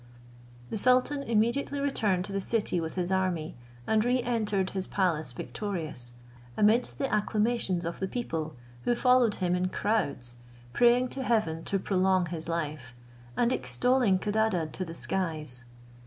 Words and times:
The 0.71 0.79
sultan 0.79 1.21
immediately 1.21 1.79
returned 1.79 2.25
to 2.25 2.31
the 2.31 2.41
city 2.41 2.81
with 2.81 2.95
his 2.95 3.11
army, 3.11 3.55
and 3.85 4.03
re 4.03 4.19
entered 4.23 4.71
his 4.71 4.87
palace 4.87 5.31
victorious, 5.31 6.13
amidst 6.57 6.97
the 6.97 7.07
acclamations 7.13 7.85
of 7.85 7.99
the 7.99 8.07
people, 8.07 8.55
who 8.85 8.95
followed 8.95 9.35
him 9.35 9.53
in 9.53 9.69
crowds, 9.69 10.37
praying 10.73 11.09
to 11.09 11.21
heaven 11.21 11.63
to 11.65 11.77
prolong 11.77 12.25
his 12.25 12.49
life, 12.49 12.95
and 13.37 13.53
extolling 13.53 14.17
Codadad 14.17 14.71
to 14.73 14.83
the 14.83 14.95
skies. 14.95 15.65